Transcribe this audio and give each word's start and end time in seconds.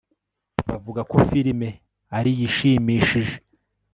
Bavuga 0.69 1.01
ko 1.11 1.15
firime 1.29 1.69
ari 2.17 2.29
iyishimishije 2.33 3.35